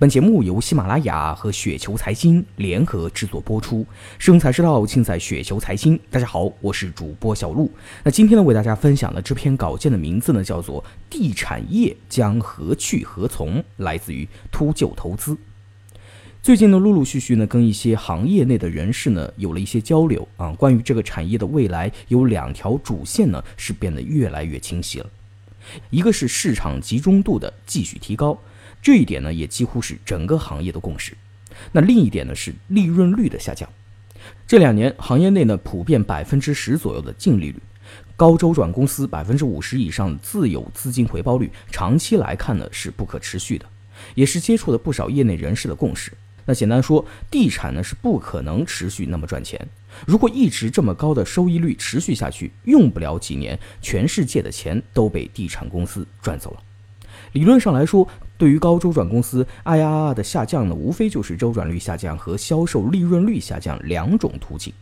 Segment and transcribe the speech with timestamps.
[0.00, 3.84] 本节目由喜马拉雅和雪球财经联合制作播出，
[4.16, 5.98] 生财之道尽在雪球财经。
[6.08, 7.68] 大家好，我是主播小璐。
[8.04, 10.80] 那今天呢，为大家分享的这篇稿件的名字呢，叫做
[11.10, 15.36] 《地产业将何去何从》，来自于秃鹫投资。
[16.40, 20.52] 最近呢，陆陆续续呢，跟一些行业内的人士呢，有了一些交流啊。
[20.52, 25.10] 关于这个产业的未来，有两条主线呢，是变得越来越清晰了。
[25.90, 28.38] 一个是市场集中度的继续提高。
[28.80, 31.16] 这一点呢，也几乎是整个行业的共识。
[31.72, 33.68] 那另一点呢，是利润率的下降。
[34.46, 37.56] 这两年行业内呢，普遍百分之十左右的净利率，
[38.16, 43.66] 高周转公司百分之五十以上自有资金回报率，长期来看呢是不可持续的，
[44.14, 46.12] 也是接触了不少业内人士的共识。
[46.44, 49.60] 那简单说，地产呢是不可能持续那么赚钱。
[50.06, 56.62] 如果一直这么高的收益率持续下去，用不了几年，全世界的钱都被地产公司赚走了。
[57.32, 64.72] 理论上来说，对于高周转公司，IRR 的下降呢，无非就是周转率下降和销售利润率下降两种途径。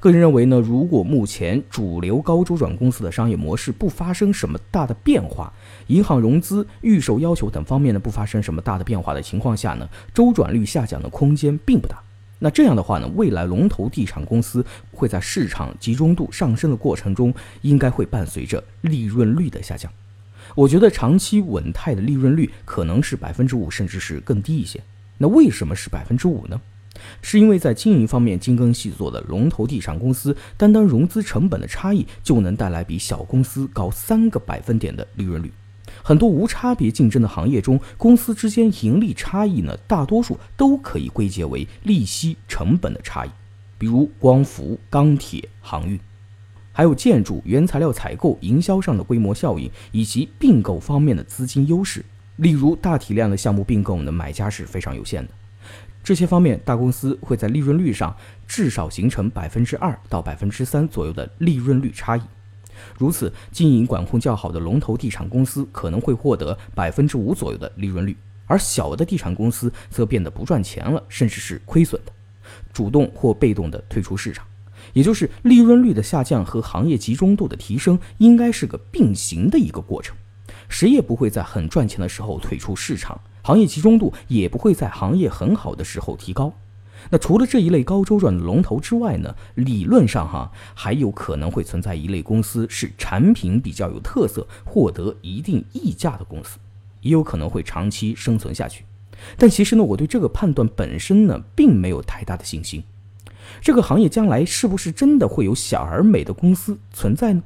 [0.00, 5.52] 个人认为呢，如果目前主流高周转公司的商业模式不发生什么大的变化，
[5.86, 12.02] 银行融资、预售要求等方面呢不发生什么大的变化的情况下呢，周转率下降的空间并不大。
[12.40, 19.90] 那这样的话呢，未来龙头地产公司会在市场集中度上升的过程中，应该会伴随着利润率的下降。
[20.54, 24.80] 我觉得长期稳态的利润率可能是百分之五，甚至是更低一些。
[25.18, 26.60] 那为什么是百分之五呢？
[27.20, 35.52] 是因为在经营方面精耕细作的龙头地产公司，单单融资成本的差异就能带来比小公司高三个百分点的利润率。
[36.02, 43.30] 很多无差别竞争的行业中，公司之间盈利差异呢，大多数都可以归结为利息成本的差异，
[43.78, 46.00] 比如光伏、钢铁、航运。
[46.76, 52.04] 还有建筑原材料采购、营销上的规模效应，以及并购方面的资金优势。
[52.36, 55.32] 例如，大体量的项目并购呢，买家是非常有限的。
[56.04, 58.14] 这些方面，大公司会在利润率上
[58.46, 62.20] 至少形成百分之二到百分之三左右的利润率差异。
[62.98, 72.12] 如此，经营管控较好的龙头地产公司可能会获得百分之五左右的利润率，而小的地产公司则变得不赚钱了，甚至是亏损的，
[72.70, 74.46] 主动或被动的退出市场。
[74.92, 80.16] 也就是利润率的下降和行业集中度的提升应该是个并行的一个过程，
[80.68, 86.52] 谁也不会在很赚钱的时候退出市场，行业集中度也不会在行业很好的时候提高。
[87.10, 96.58] 那除了这一类高周转的龙头之外呢，理论上哈还有可能会存在一类公司是产品比较有特色，获得一定溢价的公司，
[97.02, 98.84] 也有可能会长期生存下去。
[99.36, 102.82] 但其实呢，我对这个判断本身呢并没有太大的信心。
[103.60, 107.42] 这个行业将来是不是真的会有小而美的公司存在呢？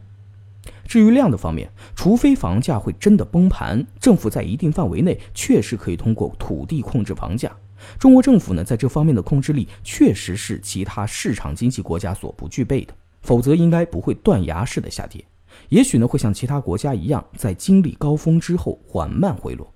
[0.86, 7.50] 至于量的方面，除非房价会真的崩盘，政府在一定范围内确实可以通过土地控制房价。
[7.98, 15.24] 中国政府呢，在这方面的控制力确实是其他市场经济国家所不具备的，否则应该不会断崖式的下跌。
[15.70, 19.72] 也许呢，会像其他国家一样，在经历高峰之后缓慢回落。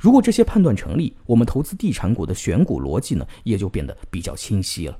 [0.00, 4.98] 如果这些判断成立，我们投资地产股的选股逻辑呢，也就变得比较清晰了。